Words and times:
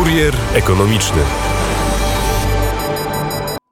Kurier 0.00 0.34
ekonomiczny. 0.54 1.22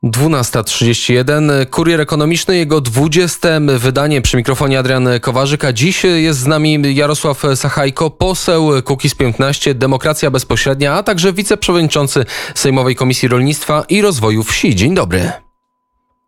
12.31. 0.05 1.67
Kurier 1.71 2.01
Ekonomiczny, 2.01 2.57
jego 2.57 2.81
20. 2.81 3.49
wydanie 3.79 4.23
przy 4.23 4.37
mikrofonie 4.37 4.79
Adrian 4.79 5.09
Kowarzyk, 5.21 5.65
a 5.65 5.73
dziś 5.73 6.05
jest 6.05 6.39
z 6.39 6.47
nami 6.47 6.95
Jarosław 6.95 7.43
Sachajko, 7.55 8.11
poseł 8.11 8.71
Kukiz 8.85 9.15
15, 9.15 9.75
Demokracja 9.75 10.31
Bezpośrednia, 10.31 10.95
a 10.95 11.03
także 11.03 11.33
wiceprzewodniczący 11.33 12.25
Sejmowej 12.55 12.97
Komisji 12.97 13.29
Rolnictwa 13.29 13.85
i 13.89 14.03
Rozwoju 14.03 14.43
Wsi. 14.43 14.75
Dzień 14.75 14.95
dobry. 14.95 15.33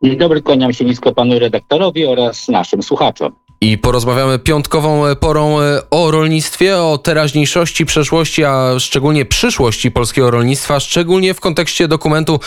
Dzień 0.03 0.17
dobry, 0.17 0.43
kłaniam 0.43 0.73
się 0.73 0.85
nisko 0.85 1.13
panu 1.13 1.39
redaktorowi 1.39 2.07
oraz 2.07 2.49
naszym 2.49 2.83
słuchaczom. 2.83 3.33
I 3.63 3.79
porozmawiamy 3.79 4.39
piątkową 4.39 5.03
porą 5.17 5.57
o 5.91 6.11
rolnictwie, 6.11 6.79
o 6.79 6.99
teraźniejszości, 6.99 7.87
przeszłości, 7.87 8.45
a 8.45 8.79
szczególnie 8.79 9.25
przyszłości 9.25 9.91
polskiego 9.91 10.31
rolnictwa, 10.31 10.81
szczególnie 10.81 11.35
w 11.35 11.41
kontekście 11.41 11.89
dokumentu 11.89 12.41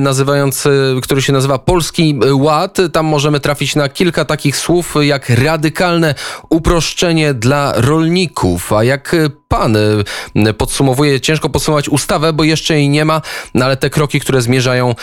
nazywając, 0.00 0.68
który 1.02 1.22
się 1.22 1.32
nazywa 1.32 1.58
Polski 1.58 2.18
Ład. 2.32 2.78
Tam 2.92 3.06
możemy 3.06 3.40
trafić 3.40 3.76
na 3.76 3.88
kilka 3.88 4.24
takich 4.24 4.56
słów 4.56 4.94
jak 5.00 5.30
radykalne 5.30 6.14
uproszczenie 6.48 7.34
dla 7.34 7.72
rolników. 7.76 8.72
A 8.72 8.84
jak 8.84 9.16
pan 9.48 9.76
podsumowuje, 10.58 11.20
ciężko 11.20 11.48
podsumować 11.48 11.88
ustawę, 11.88 12.32
bo 12.32 12.44
jeszcze 12.44 12.74
jej 12.74 12.88
nie 12.88 13.04
ma, 13.04 13.22
no 13.54 13.64
ale 13.64 13.76
te 13.76 13.90
kroki, 13.90 14.20
które 14.20 14.42
zmierzają 14.42 14.94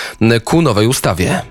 ku 0.44 0.62
nowej 0.62 0.88
ustawie. 0.88 1.42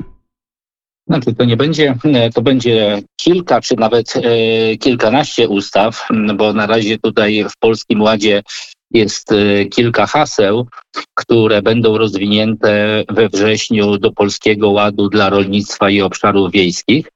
Znaczy, 1.13 1.35
to 1.35 1.45
nie 1.45 1.57
będzie, 1.57 1.95
to 2.35 2.43
będzie 2.43 3.03
kilka 3.17 3.61
czy 3.61 3.77
nawet 3.77 4.15
e, 4.17 4.77
kilkanaście 4.77 5.49
ustaw, 5.49 6.09
bo 6.37 6.53
na 6.53 6.67
razie 6.67 6.99
tutaj 6.99 7.45
w 7.51 7.57
Polskim 7.59 8.03
Ładzie 8.03 8.43
jest 8.91 9.33
e, 9.33 9.65
kilka 9.65 10.07
haseł, 10.07 10.67
które 11.15 11.63
będą 11.63 11.99
rozwinięte 11.99 13.05
we 13.09 13.29
wrześniu 13.29 13.99
do 13.99 14.13
Polskiego 14.13 14.71
Ładu 14.71 15.09
dla 15.09 15.31
rolnictwa 15.31 15.91
i 15.91 16.03
obszarów 16.03 16.53
wiejskich. 16.53 17.09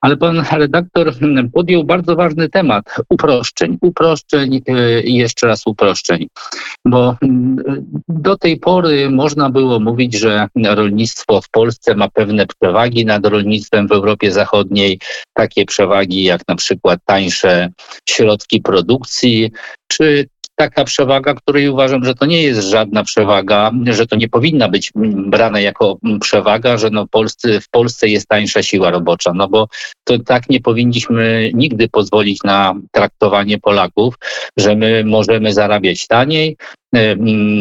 Ale 0.00 0.16
pan 0.16 0.44
redaktor 0.52 1.14
podjął 1.52 1.84
bardzo 1.84 2.16
ważny 2.16 2.48
temat 2.48 2.84
uproszczeń, 3.10 3.78
uproszczeń 3.80 4.62
e, 4.66 5.00
i 5.00 5.14
jeszcze 5.14 5.46
raz 5.46 5.66
uproszczeń. 5.66 6.26
Bo 6.84 7.16
mm, 7.22 7.56
do 8.08 8.36
tej 8.36 8.58
pory 8.58 9.10
można 9.10 9.50
było 9.50 9.80
mówić, 9.80 10.14
że 10.14 10.46
rolnictwo 10.64 11.40
w 11.40 11.50
Polsce 11.50 11.94
ma 11.94 12.08
pewne 12.08 12.46
przewagi 12.46 13.06
nad 13.06 13.26
rolnictwem 13.26 13.88
w 13.88 13.92
Europie 13.92 14.32
Zachodniej, 14.32 15.00
takie 15.32 15.64
przewagi 15.64 16.24
jak 16.24 16.40
na 16.48 16.54
przykład 16.56 17.00
tańsze 17.04 17.68
środki 18.08 18.60
produkcji, 18.60 19.50
czy 19.88 20.28
taka 20.60 20.84
przewaga, 20.84 21.34
której 21.34 21.68
uważam, 21.68 22.04
że 22.04 22.14
to 22.14 22.26
nie 22.26 22.42
jest 22.42 22.60
żadna 22.60 23.04
przewaga, 23.04 23.70
że 23.90 24.06
to 24.06 24.16
nie 24.16 24.28
powinna 24.28 24.68
być 24.68 24.92
brane 25.26 25.62
jako 25.62 25.98
przewaga, 26.20 26.76
że 26.78 26.90
no 26.90 27.06
Polscy, 27.06 27.60
w 27.60 27.68
Polsce 27.68 28.08
jest 28.08 28.28
tańsza 28.28 28.62
siła 28.62 28.90
robocza, 28.90 29.32
no 29.34 29.48
bo 29.48 29.68
to 30.04 30.18
tak 30.18 30.50
nie 30.50 30.60
powinniśmy 30.60 31.50
nigdy 31.54 31.88
pozwolić 31.88 32.42
na 32.44 32.74
traktowanie 32.92 33.58
Polaków, 33.58 34.14
że 34.56 34.76
my 34.76 35.04
możemy 35.04 35.52
zarabiać 35.52 36.06
taniej, 36.06 36.56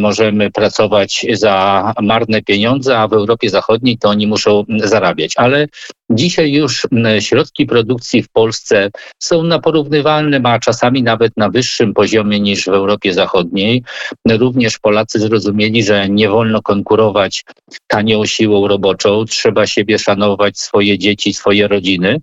możemy 0.02 0.52
pracować 0.52 1.26
za 1.34 1.94
marne 2.02 2.42
pieniądze, 2.42 2.98
a 2.98 3.08
w 3.08 3.14
Europie 3.14 3.50
Zachodniej 3.50 3.98
to 3.98 4.10
oni 4.10 4.28
muszą 4.28 4.66
zarabiać. 4.84 5.34
Ale 5.36 5.68
dzisiaj 6.10 6.52
już 6.52 6.88
środki 7.20 7.66
produkcji 7.66 8.24
w 8.24 8.30
Polsce 8.30 8.90
są 9.20 9.44
na 9.44 9.60
porównywalnym, 9.60 10.46
a 10.46 10.60
czasami 10.60 11.04
nawet 11.04 11.38
na 11.38 11.50
wyższym 11.50 11.94
poziomie 11.94 12.40
niż 12.40 12.66
w 12.66 12.68
Europie 12.68 13.14
Zachodniej. 13.14 13.84
Również 14.30 14.80
Polacy 14.80 15.20
zrozumieli, 15.20 15.84
że 15.84 16.10
nie 16.10 16.30
wolno 16.30 16.62
konkurować 16.62 17.44
tanią 17.88 18.26
siłą 18.26 18.68
roboczą, 18.68 19.26
trzeba 19.26 19.68
siebie 19.68 20.00
szanować, 20.00 20.60
swoje 20.60 20.98
dzieci, 20.98 21.34
swoje 21.34 21.68
rodziny. 21.68 22.18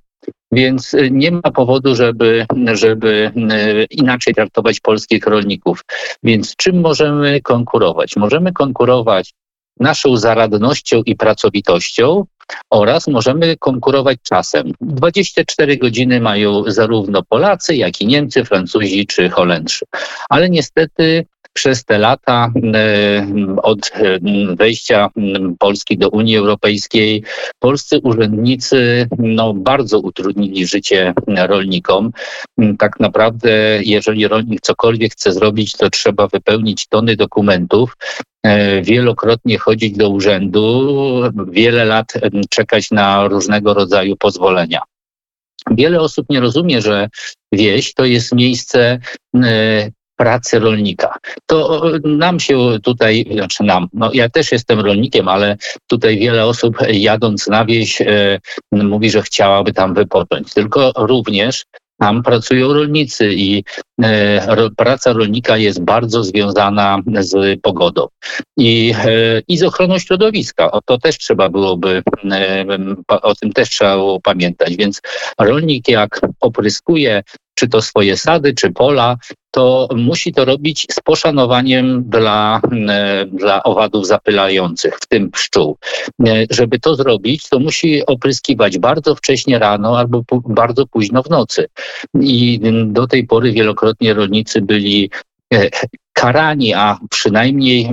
Więc 0.52 0.94
y, 0.94 1.10
nie 1.10 1.30
ma 1.30 1.50
powodu, 1.54 1.94
żeby, 1.94 2.46
żeby 2.72 3.32
y, 3.36 3.86
inaczej 3.90 4.34
traktować 4.34 4.80
polskich 4.80 5.26
rolników. 5.26 5.84
Więc 6.22 6.56
czym 6.56 6.80
możemy 6.80 7.40
konkurować? 7.40 8.16
Możemy 8.16 8.52
konkurować 8.52 9.34
naszą 9.80 10.16
zaradnością 10.16 11.02
i 11.06 11.16
pracowitością 11.16 12.24
oraz 12.70 13.08
możemy 13.08 13.56
konkurować 13.56 14.18
czasem. 14.22 14.72
24 14.80 15.76
godziny 15.76 16.20
mają 16.20 16.62
zarówno 16.66 17.22
Polacy, 17.22 17.76
jak 17.76 18.00
i 18.00 18.06
Niemcy, 18.06 18.44
Francuzi 18.44 19.06
czy 19.06 19.30
Holendrzy. 19.30 19.84
Ale 20.28 20.50
niestety 20.50 21.26
przez 21.56 21.84
te 21.84 21.98
lata 21.98 22.52
e, 22.74 23.26
od 23.62 23.92
wejścia 24.56 25.08
Polski 25.58 25.98
do 25.98 26.08
Unii 26.08 26.36
Europejskiej 26.36 27.22
polscy 27.58 27.98
urzędnicy 27.98 29.08
no, 29.18 29.54
bardzo 29.54 30.00
utrudnili 30.00 30.66
życie 30.66 31.14
rolnikom. 31.26 32.12
Tak 32.78 33.00
naprawdę, 33.00 33.50
jeżeli 33.82 34.28
rolnik 34.28 34.60
cokolwiek 34.60 35.12
chce 35.12 35.32
zrobić, 35.32 35.72
to 35.72 35.90
trzeba 35.90 36.26
wypełnić 36.26 36.86
tony 36.86 37.16
dokumentów, 37.16 37.96
e, 38.42 38.82
wielokrotnie 38.82 39.58
chodzić 39.58 39.96
do 39.96 40.08
urzędu, 40.08 40.92
wiele 41.48 41.84
lat 41.84 42.12
czekać 42.50 42.90
na 42.90 43.28
różnego 43.28 43.74
rodzaju 43.74 44.16
pozwolenia. 44.16 44.80
Wiele 45.70 46.00
osób 46.00 46.26
nie 46.30 46.40
rozumie, 46.40 46.82
że 46.82 47.08
wieś 47.52 47.94
to 47.94 48.04
jest 48.04 48.34
miejsce 48.34 48.98
pracy 50.16 50.58
rolnika. 50.58 51.18
To 51.46 51.82
nam 52.04 52.40
się 52.40 52.78
tutaj, 52.82 53.26
znaczy 53.32 53.64
nam, 53.64 53.88
no 53.92 54.10
ja 54.14 54.28
też 54.28 54.52
jestem 54.52 54.80
rolnikiem, 54.80 55.28
ale 55.28 55.56
tutaj 55.86 56.18
wiele 56.18 56.44
osób 56.46 56.76
jadąc 56.88 57.46
na 57.46 57.64
wieś 57.64 58.00
e, 58.00 58.40
mówi, 58.72 59.10
że 59.10 59.22
chciałaby 59.22 59.72
tam 59.72 59.94
wypocząć. 59.94 60.54
Tylko 60.54 60.92
również 60.96 61.64
tam 61.98 62.22
pracują 62.22 62.72
rolnicy 62.72 63.34
i 63.34 63.64
e, 64.02 64.70
praca 64.76 65.12
rolnika 65.12 65.56
jest 65.56 65.80
bardzo 65.80 66.24
związana 66.24 66.98
z 67.20 67.60
pogodą 67.60 68.06
i, 68.56 68.94
e, 69.04 69.42
i 69.48 69.58
z 69.58 69.62
ochroną 69.62 69.98
środowiska. 69.98 70.70
O 70.70 70.80
to 70.80 70.98
też 70.98 71.18
trzeba 71.18 71.48
byłoby, 71.48 72.02
e, 72.30 72.64
o 73.08 73.34
tym 73.34 73.52
też 73.52 73.70
trzeba 73.70 73.96
było 73.96 74.20
pamiętać. 74.20 74.76
Więc 74.76 75.00
rolnik 75.38 75.88
jak 75.88 76.20
opryskuje 76.40 77.22
czy 77.56 77.68
to 77.68 77.82
swoje 77.82 78.16
sady, 78.16 78.54
czy 78.54 78.72
pola, 78.72 79.16
to 79.50 79.88
musi 79.96 80.32
to 80.32 80.44
robić 80.44 80.86
z 80.90 81.00
poszanowaniem 81.00 82.04
dla, 82.08 82.60
e, 82.88 83.26
dla 83.26 83.62
owadów 83.62 84.06
zapylających, 84.06 84.98
w 84.98 85.06
tym 85.06 85.30
pszczół. 85.30 85.78
E, 86.26 86.46
żeby 86.50 86.78
to 86.78 86.94
zrobić, 86.94 87.48
to 87.48 87.58
musi 87.58 88.06
opryskiwać 88.06 88.78
bardzo 88.78 89.14
wcześnie 89.14 89.58
rano 89.58 89.98
albo 89.98 90.22
bardzo 90.48 90.86
późno 90.86 91.22
w 91.22 91.30
nocy. 91.30 91.66
I 92.20 92.60
do 92.86 93.06
tej 93.06 93.26
pory 93.26 93.52
wielokrotnie 93.52 94.14
rolnicy 94.14 94.62
byli 94.62 95.10
e, 95.54 95.70
karani, 96.16 96.74
a 96.74 96.98
przynajmniej 97.10 97.90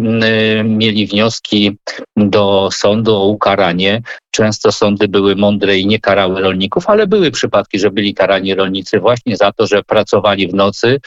mieli 0.64 1.08
wnioski 1.08 1.78
do 2.18 2.70
sądu 2.72 3.16
o 3.16 3.26
ukaranie. 3.26 4.02
Często 4.32 4.72
sądy 4.72 5.08
były 5.08 5.36
mądre 5.36 5.78
i 5.78 5.88
nie 5.88 6.00
karały 6.00 6.42
rolników, 6.42 6.90
ale 6.90 7.08
były 7.08 7.32
przypadki, 7.32 7.80
że 7.80 7.92
byli 7.92 8.14
karani 8.14 8.56
rolnicy 8.56 9.00
właśnie 9.00 9.38
za 9.38 9.52
to, 9.52 9.68
że 9.68 9.84
pracowali 9.84 10.48
w 10.48 10.54
nocy, 10.54 11.00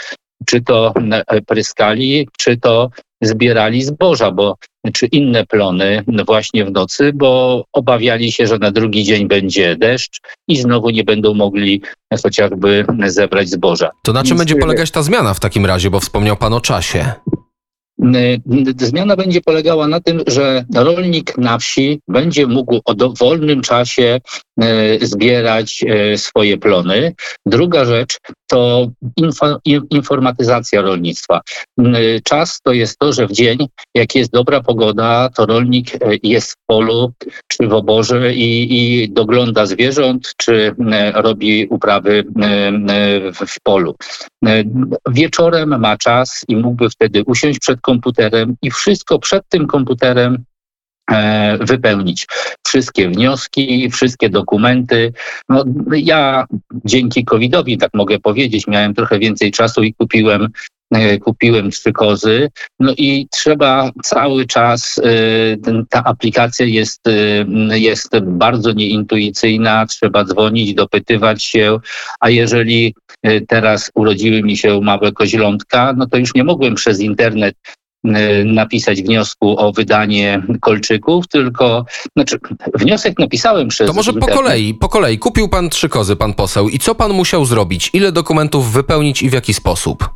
czy 0.47 0.61
to 0.61 0.95
pryskali, 1.47 2.29
czy 2.39 2.57
to 2.57 2.91
zbierali 3.23 3.83
zboża, 3.83 4.31
bo 4.31 4.57
czy 4.93 5.07
inne 5.07 5.47
plony 5.47 6.05
właśnie 6.27 6.65
w 6.65 6.71
nocy, 6.71 7.13
bo 7.15 7.65
obawiali 7.73 8.33
się, 8.33 8.47
że 8.47 8.59
na 8.59 8.71
drugi 8.71 9.05
dzień 9.05 9.29
będzie 9.29 9.77
deszcz 9.77 10.21
i 10.49 10.57
znowu 10.57 10.91
nie 10.91 11.05
będą 11.05 11.35
mogli 11.35 11.83
chociażby 12.23 12.85
zebrać 13.07 13.49
zboża. 13.49 13.91
To 14.03 14.13
na 14.13 14.25
czym 14.25 14.39
będzie 14.39 14.57
polegać 14.57 14.91
ta 14.91 15.03
zmiana 15.03 15.35
w 15.35 15.41
takim 15.41 15.67
razie, 15.67 15.91
bo 15.91 16.01
wspomniał 16.01 16.37
Pan 16.37 16.53
o 16.53 16.61
czasie? 16.61 17.13
Zmiana 18.77 19.17
będzie 19.17 19.41
polegała 19.41 19.89
na 19.89 20.01
tym, 20.01 20.23
że 20.27 20.65
rolnik 20.75 21.39
na 21.39 21.59
wsi 21.59 22.01
będzie 22.09 22.47
mógł 22.47 22.81
o 22.85 22.95
dowolnym 22.95 23.63
czasie 23.63 24.21
zbierać 25.01 25.85
swoje 26.17 26.59
plony. 26.59 27.15
Druga 27.47 27.85
rzecz 27.85 28.19
to 28.47 28.91
info, 29.17 29.61
informatyzacja 29.91 30.83
rolnictwa. 30.83 31.41
Czas 32.25 32.61
to 32.63 32.73
jest 32.73 32.99
to, 32.99 33.13
że 33.13 33.27
w 33.27 33.33
dzień, 33.33 33.59
jak 33.95 34.15
jest 34.15 34.33
dobra 34.33 34.61
pogoda, 34.61 35.29
to 35.35 35.47
rolnik 35.47 35.95
e, 35.95 35.99
jest 36.23 36.53
w 36.53 36.57
polu 36.67 37.13
czy 37.49 37.69
w 37.69 37.73
oborze 37.73 38.35
i, 38.35 38.77
i 38.77 39.09
dogląda 39.13 39.67
zwierząt, 39.67 40.33
czy 40.37 40.75
robi 41.15 41.67
uprawy 41.67 42.25
w 43.47 43.61
polu. 43.63 43.97
Wieczorem 45.09 45.81
ma 45.81 45.97
czas 45.97 46.45
i 46.49 46.57
mógłby 46.57 46.91
wtedy 46.91 47.23
usiąść 47.27 47.59
przed 47.59 47.81
komputerem 47.81 48.57
i 48.63 48.71
wszystko 48.71 49.19
przed 49.19 49.49
tym 49.49 49.67
komputerem 49.67 50.45
e, 51.11 51.59
wypełnić 51.61 52.27
wszystkie 52.77 53.09
wnioski, 53.09 53.91
wszystkie 53.91 54.31
dokumenty. 54.31 55.13
No, 55.49 55.65
ja 55.93 56.47
dzięki 56.85 57.25
COVID-owi, 57.25 57.79
tak 57.79 57.91
mogę 57.95 58.19
powiedzieć, 58.19 58.67
miałem 58.67 58.95
trochę 58.95 59.19
więcej 59.19 59.53
czasu 59.53 59.83
i 59.83 59.95
kupiłem 59.95 60.49
kupiłem 61.21 61.71
trzy 61.71 61.93
kozy. 61.93 62.49
No 62.81 62.93
i 62.97 63.29
trzeba 63.31 63.91
cały 64.05 64.47
czas, 64.47 65.01
ta 65.91 66.05
aplikacja 66.05 66.67
jest, 66.67 67.01
jest 67.71 68.19
bardzo 68.23 68.73
nieintuicyjna, 68.73 69.87
trzeba 69.87 70.25
dzwonić, 70.25 70.75
dopytywać 70.75 71.45
się, 71.45 71.79
a 72.21 72.31
jeżeli 72.31 72.95
teraz 73.49 73.91
urodziły 73.95 74.43
mi 74.43 74.57
się 74.57 74.81
małe 74.81 75.13
koźlątka, 75.13 75.95
no 75.97 76.07
to 76.07 76.17
już 76.17 76.35
nie 76.35 76.45
mogłem 76.45 76.75
przez 76.75 77.01
internet 77.01 77.55
napisać 78.45 79.03
wniosku 79.03 79.59
o 79.59 79.73
wydanie 79.73 80.43
kolczyków, 80.61 81.29
tylko 81.29 81.85
znaczy 82.17 82.39
wniosek 82.75 83.19
napisałem 83.19 83.69
przez. 83.69 83.87
To 83.87 83.93
może 83.93 84.13
po 84.13 84.27
kolei, 84.27 84.75
po 84.75 84.89
kolei. 84.89 85.19
Kupił 85.19 85.49
pan 85.49 85.71
trzy 85.71 85.89
kozy, 85.89 86.17
pan 86.17 86.35
poseł. 86.35 86.69
I 86.69 86.79
co 86.79 86.95
pan 86.95 87.13
musiał 87.13 87.45
zrobić? 87.45 87.91
Ile 87.93 88.13
dokumentów 88.13 88.73
wypełnić 88.73 89.23
i 89.23 89.31
w 89.31 89.33
jaki 89.33 89.55
sposób? 89.55 90.11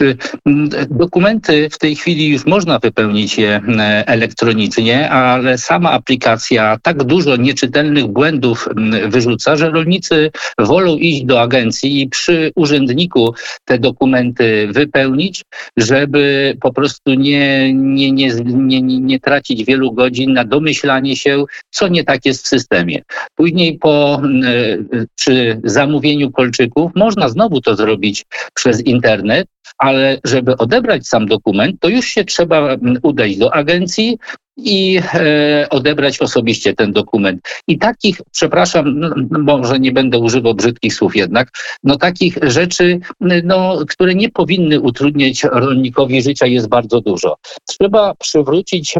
Mm, 0.00 0.68
dokumenty 0.90 1.68
w 1.70 1.78
tej 1.78 1.96
chwili 1.96 2.28
już 2.28 2.46
można 2.46 2.78
wypełnić 2.78 3.38
je 3.38 3.60
e, 3.78 4.04
elektronicznie, 4.06 5.10
ale 5.10 5.58
sama 5.58 5.90
aplikacja 5.90 6.78
tak 6.82 7.04
dużo 7.04 7.36
nieczytelnych 7.36 8.06
błędów 8.06 8.68
mm, 8.68 9.10
wyrzuca, 9.10 9.56
że 9.56 9.70
rolnicy 9.70 10.30
wolą 10.58 10.96
iść 10.96 11.24
do 11.24 11.40
agencji 11.40 12.02
i 12.02 12.08
przy 12.08 12.52
urzędniku 12.56 13.34
te 13.64 13.78
dokumenty 13.78 14.68
wypełnić, 14.72 15.42
żeby 15.76 16.56
po 16.60 16.72
prostu 16.72 17.14
nie, 17.14 17.72
nie, 17.74 18.12
nie, 18.12 18.30
nie, 18.44 18.82
nie 18.82 19.20
tracić 19.20 19.64
wielu 19.64 19.92
godzin 19.92 20.32
na 20.32 20.44
domyślanie 20.44 21.16
się, 21.16 21.44
co 21.70 21.88
nie 21.88 22.04
tak 22.04 22.24
jest 22.24 22.44
w 22.44 22.48
systemie. 22.48 23.02
Później 23.34 23.78
po, 23.78 24.20
mm, 24.24 24.88
przy 25.14 25.60
zamówieniu 25.64 26.30
kolczyków 26.30 26.92
można 26.94 27.28
znowu 27.28 27.60
to 27.60 27.76
zrobić 27.76 28.24
przez 28.54 28.80
internet, 28.80 29.46
ale 29.88 30.18
żeby 30.24 30.56
odebrać 30.56 31.06
sam 31.06 31.26
dokument, 31.26 31.76
to 31.80 31.88
już 31.88 32.06
się 32.06 32.24
trzeba 32.24 32.58
mm, 32.58 32.98
udać 33.02 33.36
do 33.36 33.54
agencji 33.54 34.18
i 34.56 35.00
e, 35.14 35.66
odebrać 35.70 36.18
osobiście 36.18 36.74
ten 36.74 36.92
dokument. 36.92 37.40
I 37.68 37.78
takich, 37.78 38.20
przepraszam, 38.32 38.98
no, 38.98 39.14
no, 39.30 39.38
może 39.38 39.78
nie 39.78 39.92
będę 39.92 40.18
używał 40.18 40.54
brzydkich 40.54 40.94
słów 40.94 41.16
jednak, 41.16 41.50
no 41.82 41.96
takich 41.96 42.38
rzeczy, 42.42 43.00
no, 43.44 43.78
które 43.88 44.14
nie 44.14 44.30
powinny 44.30 44.80
utrudniać 44.80 45.44
rolnikowi 45.44 46.22
życia 46.22 46.46
jest 46.46 46.68
bardzo 46.68 47.00
dużo. 47.00 47.36
Trzeba 47.68 48.14
przywrócić 48.14 48.94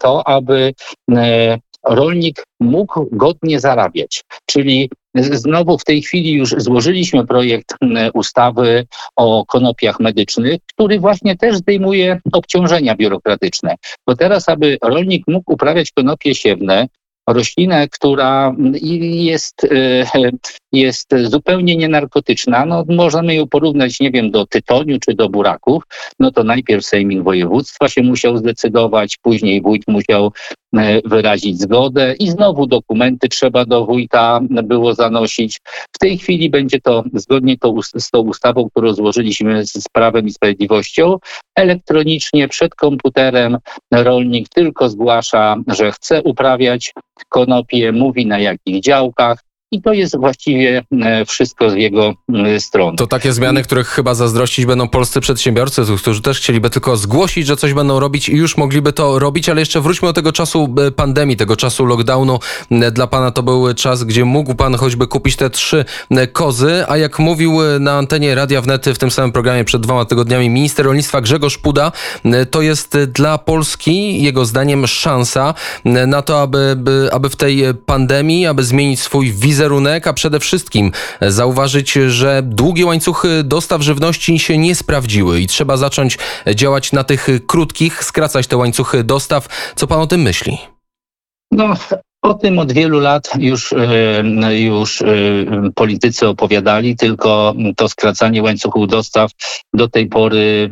to, 0.00 0.28
aby 0.28 0.74
e, 1.12 1.58
rolnik 1.84 2.44
mógł 2.60 3.08
godnie 3.12 3.60
zarabiać. 3.60 4.24
Czyli 4.46 4.90
znowu 5.14 5.78
w 5.78 5.84
tej 5.84 6.02
chwili 6.02 6.32
już 6.32 6.54
złożyliśmy 6.58 7.26
projekt 7.26 7.74
ustawy 8.14 8.86
o 9.16 9.46
konopiach 9.46 10.00
medycznych, 10.00 10.60
który 10.72 11.00
właśnie 11.00 11.36
też 11.36 11.56
zdejmuje 11.56 12.20
obciążenia 12.32 12.96
biurokratyczne. 12.96 13.74
Bo 14.06 14.16
teraz, 14.16 14.48
aby 14.48 14.78
rolnik 14.82 15.24
mógł 15.28 15.52
uprawiać 15.52 15.90
konopie 15.92 16.34
siewne, 16.34 16.88
roślinę, 17.28 17.88
która 17.88 18.54
jest, 19.00 19.64
e, 19.64 20.30
jest 20.74 21.14
zupełnie 21.24 21.76
nienarkotyczna, 21.76 22.66
no 22.66 22.84
możemy 22.88 23.34
ją 23.34 23.46
porównać, 23.46 24.00
nie 24.00 24.10
wiem, 24.10 24.30
do 24.30 24.46
tytoniu 24.46 24.98
czy 24.98 25.14
do 25.14 25.28
buraków, 25.28 25.82
no 26.20 26.30
to 26.30 26.44
najpierw 26.44 26.86
Sejmik 26.86 27.22
Województwa 27.22 27.88
się 27.88 28.02
musiał 28.02 28.36
zdecydować, 28.36 29.16
później 29.22 29.62
wójt 29.62 29.82
musiał 29.88 30.32
e, 30.76 31.00
wyrazić 31.04 31.60
zgodę 31.60 32.14
i 32.18 32.30
znowu 32.30 32.66
dokumenty 32.66 33.28
trzeba 33.28 33.64
do 33.64 33.86
wójta 33.86 34.40
było 34.64 34.94
zanosić. 34.94 35.60
W 35.92 35.98
tej 35.98 36.18
chwili 36.18 36.50
będzie 36.50 36.80
to 36.80 37.04
zgodnie 37.14 37.58
to, 37.58 37.74
z 37.96 38.10
tą 38.10 38.18
ustawą, 38.18 38.70
którą 38.70 38.92
złożyliśmy 38.92 39.66
z 39.66 39.84
Prawem 39.92 40.26
i 40.26 40.32
Sprawiedliwością, 40.32 41.16
elektronicznie 41.56 42.48
przed 42.48 42.74
komputerem. 42.74 43.58
Rolnik 43.92 44.48
tylko 44.48 44.88
zgłasza, 44.88 45.56
że 45.66 45.92
chce 45.92 46.22
uprawiać 46.22 46.92
konopie, 47.28 47.92
mówi 47.92 48.26
na 48.26 48.38
jakich 48.38 48.80
działkach, 48.80 49.38
i 49.74 49.82
to 49.82 49.92
jest 49.92 50.18
właściwie 50.18 50.84
e, 51.02 51.24
wszystko 51.24 51.70
z 51.70 51.74
jego 51.74 52.14
e, 52.34 52.60
strony. 52.60 52.96
To 52.96 53.06
takie 53.06 53.32
zmiany, 53.32 53.62
których 53.62 53.88
chyba 53.88 54.14
zazdrościć 54.14 54.66
będą 54.66 54.88
polscy 54.88 55.20
przedsiębiorcy, 55.20 55.82
którzy 55.98 56.22
też 56.22 56.38
chcieliby 56.38 56.70
tylko 56.70 56.96
zgłosić, 56.96 57.46
że 57.46 57.56
coś 57.56 57.72
będą 57.72 58.00
robić 58.00 58.28
i 58.28 58.36
już 58.36 58.56
mogliby 58.56 58.92
to 58.92 59.18
robić, 59.18 59.48
ale 59.48 59.60
jeszcze 59.60 59.80
wróćmy 59.80 60.08
do 60.08 60.12
tego 60.12 60.32
czasu 60.32 60.74
e, 60.86 60.90
pandemii, 60.90 61.36
tego 61.36 61.56
czasu 61.56 61.84
lockdownu. 61.84 62.38
Dla 62.92 63.06
pana 63.06 63.30
to 63.30 63.42
był 63.42 63.74
czas, 63.74 64.04
gdzie 64.04 64.24
mógł 64.24 64.54
pan 64.54 64.74
choćby 64.74 65.06
kupić 65.06 65.36
te 65.36 65.50
trzy 65.50 65.84
kozy, 66.32 66.84
a 66.88 66.96
jak 66.96 67.18
mówił 67.18 67.52
na 67.80 67.92
antenie 67.92 68.34
Radia 68.34 68.62
Wnety 68.62 68.94
w 68.94 68.98
tym 68.98 69.10
samym 69.10 69.32
programie 69.32 69.64
przed 69.64 69.82
dwoma 69.82 70.04
tygodniami 70.04 70.50
minister 70.50 70.86
rolnictwa 70.86 71.20
Grzegorz 71.20 71.58
Puda, 71.58 71.92
to 72.50 72.62
jest 72.62 72.98
dla 72.98 73.38
Polski, 73.38 74.22
jego 74.22 74.44
zdaniem, 74.44 74.86
szansa 74.86 75.54
na 75.84 76.22
to, 76.22 76.42
aby, 76.42 76.76
aby 77.12 77.28
w 77.28 77.36
tej 77.36 77.62
pandemii, 77.86 78.46
aby 78.46 78.64
zmienić 78.64 79.00
swój 79.00 79.32
wizerunek 79.32 79.63
wizerunek, 79.64 80.06
a 80.06 80.12
przede 80.12 80.40
wszystkim 80.40 80.92
zauważyć, 81.20 81.92
że 81.92 82.42
długie 82.42 82.86
łańcuchy 82.86 83.42
dostaw 83.44 83.82
żywności 83.82 84.38
się 84.38 84.58
nie 84.58 84.74
sprawdziły 84.74 85.40
i 85.40 85.46
trzeba 85.46 85.76
zacząć 85.76 86.18
działać 86.54 86.92
na 86.92 87.04
tych 87.04 87.28
krótkich, 87.46 88.04
skracać 88.04 88.46
te 88.46 88.56
łańcuchy 88.56 89.04
dostaw. 89.04 89.72
Co 89.76 89.86
pan 89.86 90.00
o 90.00 90.06
tym 90.06 90.22
myśli? 90.22 90.58
No, 91.50 91.74
o 92.22 92.34
tym 92.34 92.58
od 92.58 92.72
wielu 92.72 93.00
lat 93.00 93.30
już, 93.38 93.72
e, 93.72 94.60
już 94.60 95.02
e, 95.02 95.06
politycy 95.74 96.28
opowiadali, 96.28 96.96
tylko 96.96 97.54
to 97.76 97.88
skracanie 97.88 98.42
łańcuchów 98.42 98.88
dostaw 98.88 99.30
do 99.74 99.88
tej 99.88 100.06
pory 100.06 100.70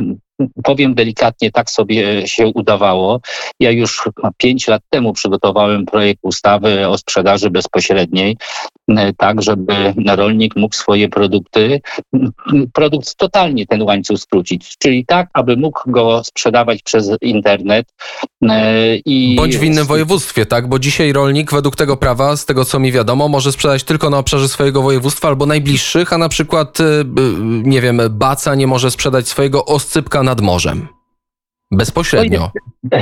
powiem 0.64 0.94
delikatnie, 0.94 1.50
tak 1.50 1.70
sobie 1.70 2.28
się 2.28 2.46
udawało. 2.46 3.20
Ja 3.60 3.70
już 3.70 4.08
pięć 4.36 4.68
lat 4.68 4.82
temu 4.90 5.12
przygotowałem 5.12 5.86
projekt 5.86 6.20
ustawy 6.22 6.88
o 6.88 6.98
sprzedaży 6.98 7.50
bezpośredniej, 7.50 8.36
tak 9.16 9.42
żeby 9.42 9.94
rolnik 10.06 10.56
mógł 10.56 10.74
swoje 10.74 11.08
produkty, 11.08 11.80
produkt 12.72 13.16
totalnie 13.16 13.66
ten 13.66 13.82
łańcuch 13.82 14.18
skrócić, 14.18 14.76
czyli 14.78 15.06
tak, 15.06 15.28
aby 15.32 15.56
mógł 15.56 15.90
go 15.90 16.24
sprzedawać 16.24 16.82
przez 16.82 17.10
internet. 17.20 17.94
E, 18.42 18.96
I... 18.96 19.36
Bądź 19.36 19.56
w 19.56 19.64
innym 19.64 19.86
województwie, 19.86 20.46
tak? 20.46 20.68
Bo 20.68 20.78
dzisiaj 20.78 21.12
rolnik 21.12 21.52
według 21.52 21.76
tego 21.76 21.96
prawa, 21.96 22.36
z 22.36 22.46
tego 22.46 22.64
co 22.64 22.78
mi 22.78 22.92
wiadomo, 22.92 23.28
może 23.28 23.52
sprzedać 23.52 23.84
tylko 23.84 24.10
na 24.10 24.18
obszarze 24.18 24.48
swojego 24.48 24.82
województwa 24.82 25.28
albo 25.28 25.46
najbliższych, 25.46 26.12
a 26.12 26.18
na 26.18 26.28
przykład, 26.28 26.80
e, 26.80 26.84
nie 27.64 27.80
wiem, 27.80 28.00
Baca 28.10 28.54
nie 28.54 28.66
może 28.66 28.90
sprzedać 28.90 29.28
swojego 29.28 29.64
oscypka 29.64 30.22
nad 30.22 30.40
morzem. 30.40 31.01
Bezpośrednio. 31.72 32.50
To 32.90 32.98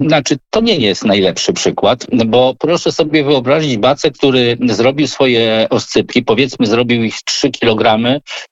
znaczy, 0.00 0.36
to 0.50 0.60
nie 0.60 0.76
jest 0.76 1.04
najlepszy 1.04 1.52
przykład, 1.52 2.06
bo 2.26 2.54
proszę 2.58 2.92
sobie 2.92 3.24
wyobrazić 3.24 3.76
bacę, 3.76 4.10
który 4.10 4.58
zrobił 4.68 5.06
swoje 5.06 5.66
oscypki, 5.70 6.22
powiedzmy 6.22 6.66
zrobił 6.66 7.04
ich 7.04 7.14
3 7.24 7.50
kg, 7.50 8.00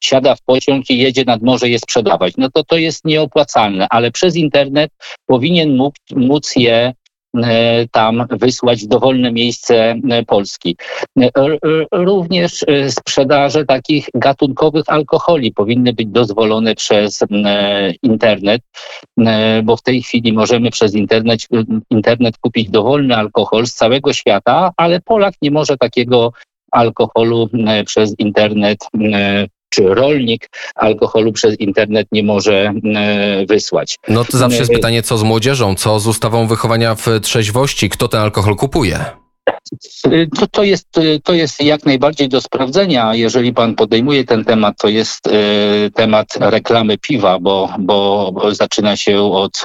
siada 0.00 0.34
w 0.34 0.42
pociąg 0.42 0.90
i 0.90 0.98
jedzie 0.98 1.24
nad 1.24 1.42
morze 1.42 1.68
je 1.68 1.78
sprzedawać. 1.78 2.34
No 2.38 2.50
to 2.50 2.64
to 2.64 2.76
jest 2.76 3.04
nieopłacalne, 3.04 3.86
ale 3.90 4.10
przez 4.10 4.36
internet 4.36 4.90
powinien 5.26 5.76
móc, 5.76 5.94
móc 6.14 6.56
je 6.56 6.76
E, 6.76 7.05
tam 7.90 8.26
wysłać 8.30 8.84
w 8.84 8.86
dowolne 8.86 9.32
miejsce 9.32 9.94
e, 10.10 10.24
Polski. 10.24 10.76
E, 11.20 11.30
również 11.92 12.64
sprzedaże 12.88 13.64
takich 13.64 14.08
gatunkowych 14.14 14.84
alkoholi 14.86 15.52
powinny 15.52 15.92
być 15.92 16.08
dozwolone 16.08 16.74
przez 16.74 17.24
internet, 18.02 18.62
bo 19.64 19.76
w 19.76 19.82
tej 19.82 20.02
chwili 20.02 20.32
możemy 20.32 20.70
przez 20.70 20.94
internet, 20.94 21.40
internet 21.90 22.38
kupić 22.38 22.70
dowolny 22.70 23.16
alkohol 23.16 23.66
z 23.66 23.74
całego 23.74 24.12
świata, 24.12 24.72
ale 24.76 25.00
Polak 25.00 25.34
nie 25.42 25.50
może 25.50 25.76
takiego 25.76 26.32
alkoholu 26.70 27.48
przez 27.86 28.14
internet 28.18 28.78
czy 29.76 29.94
rolnik 29.94 30.48
alkoholu 30.74 31.32
przez 31.32 31.60
internet 31.60 32.08
nie 32.12 32.22
może 32.22 32.72
e, 32.94 33.46
wysłać. 33.46 33.96
No 34.08 34.24
to 34.24 34.38
zawsze 34.38 34.58
jest 34.58 34.70
e, 34.70 34.74
pytanie, 34.74 35.02
co 35.02 35.18
z 35.18 35.22
młodzieżą, 35.22 35.74
co 35.74 36.00
z 36.00 36.06
ustawą 36.06 36.46
wychowania 36.46 36.94
w 36.94 37.06
trzeźwości, 37.22 37.88
kto 37.88 38.08
ten 38.08 38.20
alkohol 38.20 38.56
kupuje? 38.56 39.04
To, 40.38 40.46
to, 40.46 40.64
jest, 40.64 40.88
to 41.24 41.34
jest 41.34 41.62
jak 41.62 41.86
najbardziej 41.86 42.28
do 42.28 42.40
sprawdzenia. 42.40 43.14
Jeżeli 43.14 43.52
pan 43.52 43.74
podejmuje 43.74 44.24
ten 44.24 44.44
temat, 44.44 44.74
to 44.78 44.88
jest 44.88 45.26
e, 45.26 45.30
temat 45.94 46.26
reklamy 46.40 46.98
piwa, 46.98 47.38
bo, 47.38 47.74
bo, 47.78 48.30
bo 48.34 48.54
zaczyna 48.54 48.96
się 48.96 49.22
od 49.22 49.62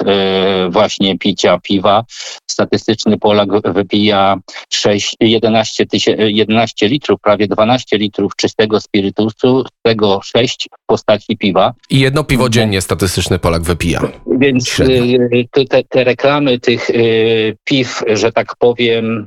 właśnie 0.70 1.18
picia 1.18 1.58
piwa. 1.58 2.04
Statystyczny 2.50 3.18
Polak 3.18 3.48
wypija 3.72 4.36
6, 4.72 5.16
11, 5.20 5.86
11 6.18 6.88
litrów, 6.88 7.20
prawie 7.20 7.48
12 7.48 7.98
litrów 7.98 8.36
czystego 8.36 8.80
spirytusu, 8.80 9.64
z 9.64 9.82
tego 9.82 10.20
6 10.24 10.68
w 10.82 10.86
postaci 10.86 11.36
piwa. 11.36 11.72
I 11.90 12.00
jedno 12.00 12.24
piwo 12.24 12.48
dziennie 12.48 12.80
statystyczny 12.80 13.38
Polak 13.38 13.62
wypija. 13.62 14.00
Więc 14.38 14.76
te, 15.50 15.84
te 15.88 16.04
reklamy 16.04 16.60
tych 16.60 16.90
piw, 17.64 18.02
że 18.12 18.32
tak 18.32 18.56
powiem, 18.58 19.26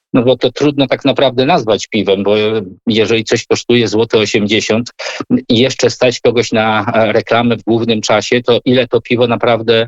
no 0.13 0.23
bo 0.23 0.37
to 0.37 0.51
trudno 0.51 0.87
tak 0.87 1.05
naprawdę 1.05 1.45
nazwać 1.45 1.87
piwem, 1.87 2.23
bo 2.23 2.35
jeżeli 2.87 3.23
coś 3.23 3.45
kosztuje 3.45 3.87
złote 3.87 4.17
80 4.17 4.89
i 5.49 5.59
jeszcze 5.59 5.89
stać 5.89 6.19
kogoś 6.19 6.51
na 6.51 6.85
reklamę 6.93 7.57
w 7.57 7.63
głównym 7.63 8.01
czasie, 8.01 8.41
to 8.41 8.59
ile 8.65 8.87
to 8.87 9.01
piwo 9.01 9.27
naprawdę 9.27 9.87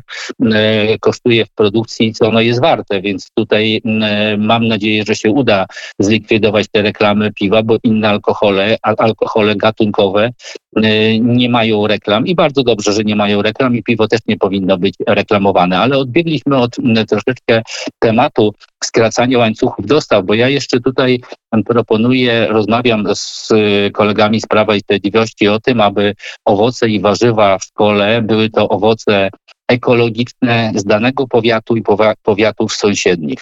e, 0.52 0.98
kosztuje 0.98 1.46
w 1.46 1.50
produkcji 1.50 2.06
i 2.06 2.12
co 2.12 2.28
ono 2.28 2.40
jest 2.40 2.60
warte, 2.60 3.00
więc 3.00 3.28
tutaj 3.34 3.82
e, 3.84 4.36
mam 4.36 4.68
nadzieję, 4.68 5.04
że 5.06 5.16
się 5.16 5.30
uda 5.30 5.66
zlikwidować 5.98 6.66
te 6.72 6.82
reklamy 6.82 7.32
piwa, 7.32 7.62
bo 7.62 7.76
inne 7.84 8.08
alkohole, 8.08 8.76
alkohole 8.82 9.56
gatunkowe 9.56 10.30
e, 10.76 11.18
nie 11.18 11.48
mają 11.48 11.86
reklam 11.86 12.26
i 12.26 12.34
bardzo 12.34 12.62
dobrze, 12.62 12.92
że 12.92 13.04
nie 13.04 13.16
mają 13.16 13.42
reklam 13.42 13.76
i 13.76 13.82
piwo 13.82 14.08
też 14.08 14.20
nie 14.26 14.36
powinno 14.36 14.78
być 14.78 14.94
reklamowane, 15.06 15.78
ale 15.78 15.98
odbiegliśmy 15.98 16.56
od 16.56 16.76
troszeczkę 17.08 17.62
tematu 17.98 18.54
skracania 18.84 19.38
łańcuchów 19.38 19.86
dostaw, 19.86 20.13
bo 20.22 20.34
ja 20.34 20.48
jeszcze 20.48 20.80
tutaj 20.80 21.20
proponuję, 21.66 22.46
rozmawiam 22.50 23.04
z 23.14 23.48
kolegami 23.92 24.40
z 24.40 24.46
Prawa 24.46 24.76
i 24.76 24.80
Sprawiedliwości 24.80 25.48
o 25.48 25.60
tym, 25.60 25.80
aby 25.80 26.14
owoce 26.44 26.88
i 26.88 27.00
warzywa 27.00 27.58
w 27.58 27.64
szkole 27.64 28.22
były 28.22 28.50
to 28.50 28.68
owoce 28.68 29.30
ekologiczne 29.68 30.72
z 30.74 30.84
danego 30.84 31.26
powiatu 31.26 31.76
i 31.76 31.82
powiatów 32.22 32.72
sąsiednich, 32.72 33.38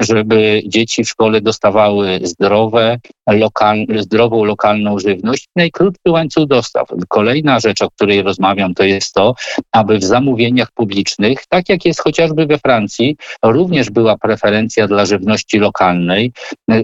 żeby 0.00 0.62
dzieci 0.66 1.04
w 1.04 1.08
szkole 1.08 1.40
dostawały 1.40 2.20
zdrowe, 2.22 2.98
lokal, 3.26 3.86
zdrową, 3.98 4.44
lokalną 4.44 4.98
żywność. 4.98 5.48
Najkrótszy 5.56 6.10
łańcuch 6.10 6.46
dostaw. 6.46 6.88
Kolejna 7.08 7.60
rzecz, 7.60 7.82
o 7.82 7.90
której 7.90 8.22
rozmawiam, 8.22 8.74
to 8.74 8.84
jest 8.84 9.14
to, 9.14 9.34
aby 9.72 9.98
w 9.98 10.04
zamówieniach 10.04 10.72
publicznych, 10.72 11.46
tak 11.48 11.68
jak 11.68 11.84
jest 11.84 12.00
chociażby 12.00 12.46
we 12.46 12.58
Francji, 12.58 13.16
również 13.44 13.90
była 13.90 14.18
preferencja 14.18 14.88
dla 14.88 15.06
żywności 15.06 15.58
lokalnej, 15.58 16.32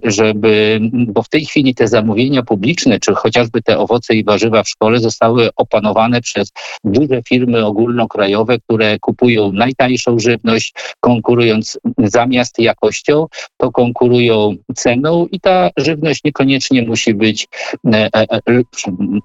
żeby, 0.04 0.80
bo 0.92 1.22
w 1.22 1.28
tej 1.28 1.44
chwili 1.44 1.74
te 1.74 1.88
zamówienia 1.88 2.42
publiczne, 2.42 3.00
czy 3.00 3.14
chociażby 3.14 3.62
te 3.62 3.78
owoce 3.78 4.14
i 4.14 4.24
warzywa 4.24 4.62
w 4.62 4.68
szkole 4.68 4.98
zostały 4.98 5.50
opanowane 5.56 6.20
przez 6.20 6.52
duże 6.84 7.22
firmy 7.28 7.66
ogólnokrajowe, 7.66 8.58
które 8.64 8.98
kupują 8.98 9.52
najtańszą 9.52 10.18
żywność, 10.18 10.74
konkurując 11.00 11.78
zamiast 11.98 12.58
jakością, 12.58 13.26
to 13.56 13.70
konkurują 13.70 14.56
ceną 14.74 15.26
i 15.32 15.40
ta 15.40 15.70
żywność 15.76 16.24
niekoniecznie 16.24 16.82
musi 16.82 17.14
być, 17.14 17.48
e, 17.92 18.08
e, 18.14 18.26
e, 18.32 18.62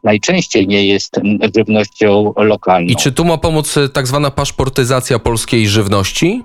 najczęściej 0.04 0.68
nie 0.68 0.88
jest 0.88 1.20
żywnością 1.56 2.34
lokalną. 2.38 2.88
I 2.90 2.96
czy 2.96 3.12
tu 3.12 3.26
ma 3.26 3.38
pomóc 3.38 3.76
tak 3.94 4.08
zwana 4.08 4.32
paszportyzacja 4.32 5.20
polskiej 5.20 5.68
żywności? 5.68 6.44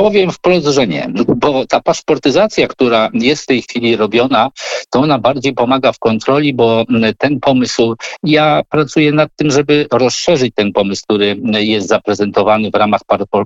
Powiem 0.00 0.32
wprost, 0.32 0.66
że 0.66 0.86
nie, 0.86 1.08
bo 1.36 1.66
ta 1.66 1.80
paszportyzacja, 1.80 2.68
która 2.68 3.10
jest 3.12 3.42
w 3.42 3.46
tej 3.46 3.62
chwili 3.62 3.96
robiona, 3.96 4.50
to 4.90 5.00
ona 5.00 5.18
bardziej 5.18 5.52
pomaga 5.52 5.92
w 5.92 5.98
kontroli, 5.98 6.54
bo 6.54 6.84
ten 7.18 7.40
pomysł, 7.40 7.96
ja 8.22 8.62
pracuję 8.70 9.12
nad 9.12 9.30
tym, 9.36 9.50
żeby 9.50 9.86
rozszerzyć 9.92 10.54
ten 10.54 10.72
pomysł, 10.72 11.02
który 11.04 11.36
jest 11.52 11.88
zaprezentowany 11.88 12.70
w 12.70 12.74
ramach 12.74 13.00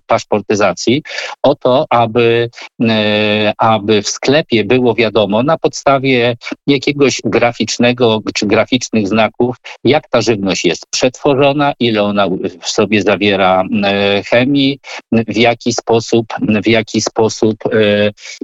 paszportyzacji, 0.07 1.03
o 1.43 1.55
to, 1.55 1.87
aby, 1.91 2.51
e, 2.83 3.53
aby 3.59 4.03
w 4.03 4.09
sklepie 4.09 4.65
było 4.65 4.95
wiadomo 4.95 5.43
na 5.43 5.59
podstawie 5.59 6.37
jakiegoś 6.67 7.21
graficznego 7.25 8.21
czy 8.35 8.47
graficznych 8.47 9.09
znaków, 9.09 9.57
jak 9.85 10.09
ta 10.09 10.23
żywność 10.23 10.65
jest 10.65 10.87
przetworzona, 10.91 11.73
ile 11.81 12.03
ona 12.03 12.27
w 12.61 12.69
sobie 12.69 13.03
zawiera 13.03 13.65
e, 13.85 14.23
chemii, 14.23 14.79
w 15.13 15.37
jaki 15.37 15.73
sposób 15.73 16.27
w 16.63 16.67
jaki 16.67 17.01
sposób, 17.01 17.57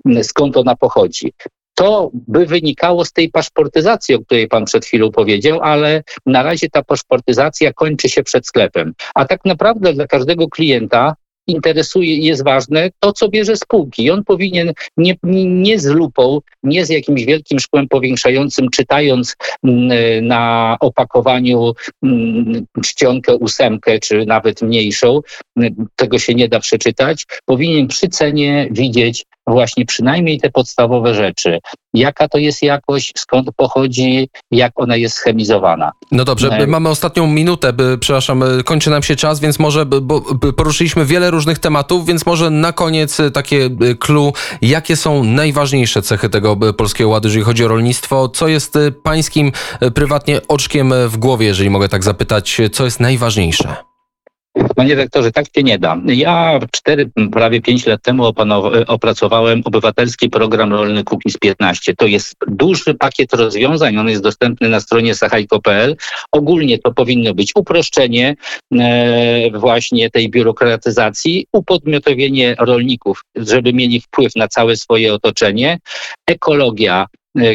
e, 0.09 0.23
skąd 0.23 0.57
ona 0.57 0.77
pochodzi. 0.77 1.33
To 1.75 2.11
by 2.13 2.47
wynikało 2.47 3.05
z 3.05 3.13
tej 3.13 3.31
paszportyzacji, 3.31 4.15
o 4.15 4.21
której 4.21 4.49
pan 4.49 4.65
przed 4.65 4.85
chwilą 4.85 5.11
powiedział, 5.11 5.61
ale 5.63 6.03
na 6.27 6.43
razie 6.43 6.69
ta 6.69 6.83
paszportyzacja 6.83 7.73
kończy 7.73 8.09
się 8.09 8.23
przed 8.23 8.47
sklepem. 8.47 8.93
A 9.15 9.25
tak 9.25 9.45
naprawdę 9.45 9.93
dla 9.93 10.07
każdego 10.07 10.49
klienta 10.49 11.15
interesuje 11.47 12.15
i 12.15 12.25
jest 12.25 12.45
ważne 12.45 12.91
to, 12.99 13.13
co 13.13 13.29
bierze 13.29 13.57
spółki. 13.57 14.05
I 14.05 14.11
on 14.11 14.25
powinien 14.25 14.73
nie, 14.97 15.15
nie 15.47 15.79
z 15.79 15.87
lupą, 15.87 16.41
nie 16.63 16.87
z 16.87 16.89
jakimś 16.89 17.25
wielkim 17.25 17.59
szkłem 17.59 17.89
powiększającym, 17.89 18.71
czytając 18.71 19.37
mm, 19.65 20.27
na 20.27 20.77
opakowaniu 20.81 21.73
mm, 22.03 22.67
czcionkę, 22.85 23.37
ósemkę, 23.37 23.99
czy 23.99 24.27
nawet 24.27 24.63
mniejszą, 24.63 25.21
mm, 25.57 25.87
tego 25.97 26.19
się 26.19 26.35
nie 26.35 26.49
da 26.49 26.61
przeczytać, 26.61 27.27
powinien 27.45 27.89
przy 27.89 28.09
cenie 28.09 28.69
widzieć 28.71 29.25
właśnie 29.53 29.87
przynajmniej 29.87 30.41
te 30.41 30.51
podstawowe 30.51 31.15
rzeczy. 31.15 31.59
Jaka 31.95 32.29
to 32.29 32.39
jest 32.39 32.63
jakość, 32.63 33.13
skąd 33.17 33.49
pochodzi, 33.57 34.29
jak 34.51 34.73
ona 34.77 34.97
jest 34.97 35.19
chemizowana. 35.19 35.93
No 36.13 36.25
dobrze, 36.25 36.49
e... 36.49 36.67
mamy 36.67 36.89
ostatnią 36.89 37.27
minutę, 37.27 37.73
by, 37.73 37.99
przepraszam, 38.01 38.43
e, 38.43 38.63
kończy 38.65 38.91
nam 38.91 39.03
się 39.03 39.17
czas, 39.17 39.41
więc 39.41 39.59
może, 39.59 39.87
bo 39.87 40.21
poruszyliśmy 40.57 41.07
wiele 41.07 41.31
różnych 41.31 41.59
tematów, 41.59 42.07
więc 42.07 42.27
może 42.27 42.51
na 42.51 42.73
koniec 42.73 43.21
e, 43.21 43.31
takie 43.31 43.71
clue, 43.99 44.33
jakie 44.63 44.97
są 44.97 45.25
najważniejsze 45.25 46.03
cechy 46.03 46.29
tego 46.29 46.57
Polskiego 46.57 47.11
Ładu, 47.11 47.29
jeżeli 47.29 47.45
chodzi 47.45 47.65
o 47.65 47.69
rolnictwo, 47.69 48.29
co 48.29 48.49
jest 48.49 48.79
pańskim 49.03 49.53
prywatnie 49.95 50.41
oczkiem 50.49 50.95
w 51.09 51.17
głowie, 51.17 51.47
jeżeli 51.47 51.71
mogę 51.71 51.89
tak 51.89 52.05
zapytać, 52.05 52.61
co 52.73 52.85
jest 52.85 53.01
najważniejsze? 53.01 53.90
Panie 54.77 54.95
rektorze, 54.95 55.33
tak 55.33 55.47
się 55.57 55.63
nie 55.63 55.79
da. 55.79 55.97
Ja 56.07 56.59
cztery, 56.73 57.11
prawie 57.33 57.61
pięć 57.61 57.87
lat 57.87 58.03
temu 58.03 58.33
opracowałem 58.87 59.63
obywatelski 59.65 60.31
program 60.31 60.73
rolny 60.73 61.05
Kukiz 61.05 61.39
15. 61.39 61.95
To 61.95 62.07
jest 62.07 62.35
duży 62.47 62.95
pakiet 62.95 63.33
rozwiązań, 63.33 63.97
on 63.97 64.09
jest 64.09 64.23
dostępny 64.23 64.69
na 64.69 64.81
stronie 64.81 65.15
sachajko.pl. 65.15 65.97
Ogólnie 66.33 66.79
to 66.79 66.93
powinno 66.93 67.35
być 67.35 67.53
uproszczenie 67.55 68.37
e, 68.79 69.51
właśnie 69.51 70.11
tej 70.11 70.31
biurokratyzacji, 70.31 71.47
upodmiotowienie 71.53 72.57
rolników, 72.59 73.25
żeby 73.37 73.73
mieli 73.73 74.01
wpływ 74.01 74.37
na 74.37 74.49
całe 74.49 74.77
swoje 74.77 75.15
otoczenie, 75.15 75.79
ekologia, 76.27 77.07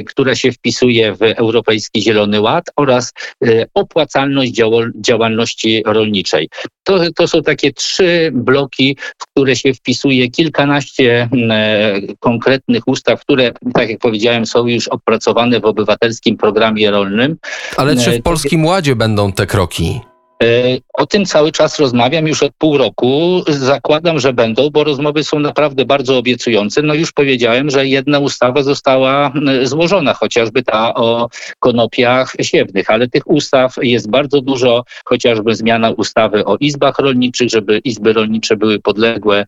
która 0.06 0.36
się 0.36 0.52
wpisuje 0.52 1.14
w 1.14 1.22
Europejski 1.22 2.02
Zielony 2.02 2.42
Ład 2.42 2.64
oraz 2.76 3.14
e, 3.46 3.66
opłacalność 3.74 4.52
działalności 4.96 5.84
rolniczej. 5.86 6.50
To, 6.84 7.00
to 7.16 7.28
są 7.28 7.42
takie 7.42 7.74
trzy 7.74 8.32
bloki, 8.34 8.98
w 9.22 9.26
które 9.32 9.56
się 9.56 9.74
wpisuje 9.74 10.30
kilkanaście 10.30 11.30
e, 11.50 12.02
konkretnych 12.20 12.88
ustaw, 12.88 13.22
które, 13.22 13.52
tak 13.74 13.90
jak 13.90 14.00
powiedziałem, 14.00 14.46
są 14.46 14.68
już 14.68 14.88
opracowane 14.88 15.60
w 15.60 15.66
obywatelskim 15.66 16.38
programie 16.38 16.92
rolnym. 16.92 17.38
Ale 17.78 17.96
czy 17.96 18.12
w 18.12 18.22
Polskim 18.22 18.66
Ładzie 18.66 18.96
będą 18.96 19.32
te 19.32 19.46
kroki? 19.46 20.00
E, 20.44 20.78
o 20.94 21.06
tym 21.06 21.26
cały 21.26 21.52
czas 21.52 21.80
rozmawiam 21.80 22.28
już 22.28 22.44
od 22.44 22.54
pół 22.58 22.78
roku. 22.78 23.44
Zakładam, 23.48 24.20
że 24.20 24.34
będą, 24.34 24.70
bo 24.70 24.84
rozmowy 24.84 25.24
są 25.24 25.40
naprawdę 25.40 25.86
bardzo 25.86 26.18
obiecujące. 26.18 26.82
No 26.82 26.94
już 26.94 27.12
powiedziałem, 27.12 27.70
że 27.70 27.88
jedna 27.88 28.20
ustawa 28.20 28.64
została 28.64 29.32
złożona, 29.64 30.14
chociażby 30.14 30.64
ta 30.64 30.94
o 30.94 31.30
konopiach 31.60 32.34
siewnych, 32.42 32.90
ale 32.90 33.08
tych 33.08 33.28
ustaw 33.28 33.76
jest 33.82 34.10
bardzo 34.10 34.42
dużo, 34.42 34.84
chociażby 35.06 35.56
zmiana 35.56 35.92
ustawy 35.92 36.46
o 36.46 36.58
izbach 36.60 37.00
rolniczych, 37.00 37.50
żeby 37.50 37.78
izby 37.78 38.14
rolnicze 38.14 38.58
były 38.58 38.80
podległe 38.80 39.46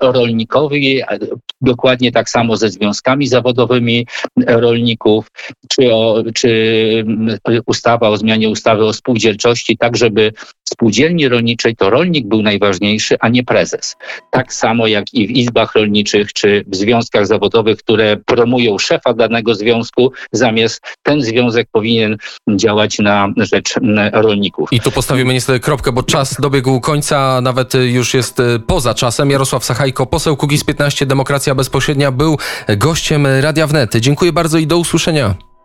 rolnikowi, 0.00 1.02
dokładnie 1.60 2.12
tak 2.12 2.30
samo 2.30 2.56
ze 2.56 2.68
związkami 2.68 3.26
zawodowymi 3.26 4.06
rolników, 4.46 5.30
czy, 5.68 5.94
o, 5.94 6.22
czy 6.34 7.04
ustawa 7.66 8.08
o 8.08 8.16
zmianie 8.16 8.48
ustawy 8.48 8.84
o 8.84 8.92
spółdzielczości, 8.92 9.78
tak 9.78 9.96
żeby 9.96 10.27
spółdzielni 10.68 11.28
rolniczej 11.28 11.76
to 11.76 11.90
rolnik 11.90 12.26
był 12.26 12.42
najważniejszy, 12.42 13.16
a 13.20 13.28
nie 13.28 13.44
prezes. 13.44 13.96
Tak 14.30 14.52
samo 14.52 14.86
jak 14.86 15.14
i 15.14 15.26
w 15.26 15.30
izbach 15.30 15.74
rolniczych 15.74 16.32
czy 16.32 16.64
w 16.66 16.76
związkach 16.76 17.26
zawodowych, 17.26 17.78
które 17.78 18.16
promują 18.16 18.78
szefa 18.78 19.14
danego 19.14 19.54
związku, 19.54 20.12
zamiast 20.32 20.82
ten 21.02 21.22
związek 21.22 21.68
powinien 21.72 22.16
działać 22.50 22.98
na 22.98 23.28
rzecz 23.36 23.74
rolników. 24.12 24.68
I 24.72 24.80
tu 24.80 24.90
postawimy 24.90 25.34
niestety 25.34 25.60
kropkę, 25.60 25.92
bo 25.92 26.02
czas 26.02 26.36
dobiegł 26.40 26.80
końca, 26.80 27.40
nawet 27.40 27.74
już 27.74 28.14
jest 28.14 28.40
e, 28.40 28.58
poza 28.66 28.94
czasem. 28.94 29.30
Jarosław 29.30 29.64
Sachajko, 29.64 30.06
poseł 30.06 30.36
Kukiz 30.36 30.64
15, 30.64 31.06
Demokracja 31.06 31.54
Bezpośrednia, 31.54 32.12
był 32.12 32.38
gościem 32.76 33.26
Radia 33.40 33.66
Wnet. 33.66 33.96
Dziękuję 33.96 34.32
bardzo 34.32 34.58
i 34.58 34.66
do 34.66 34.78
usłyszenia. 34.78 35.47